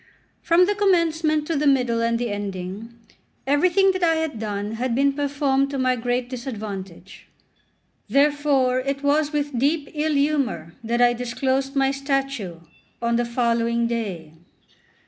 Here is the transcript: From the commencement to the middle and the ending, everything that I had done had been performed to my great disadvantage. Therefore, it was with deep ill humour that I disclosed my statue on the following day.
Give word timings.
From 0.41 0.65
the 0.65 0.73
commencement 0.73 1.45
to 1.45 1.55
the 1.55 1.67
middle 1.67 2.01
and 2.01 2.17
the 2.17 2.31
ending, 2.31 2.91
everything 3.45 3.91
that 3.91 4.01
I 4.01 4.15
had 4.15 4.39
done 4.39 4.71
had 4.71 4.95
been 4.95 5.13
performed 5.13 5.69
to 5.69 5.77
my 5.77 5.95
great 5.95 6.27
disadvantage. 6.27 7.27
Therefore, 8.09 8.79
it 8.79 9.03
was 9.03 9.31
with 9.31 9.59
deep 9.59 9.89
ill 9.93 10.13
humour 10.15 10.73
that 10.83 11.03
I 11.03 11.13
disclosed 11.13 11.75
my 11.75 11.91
statue 11.91 12.61
on 12.99 13.15
the 13.15 13.25
following 13.25 13.85
day. 13.85 14.33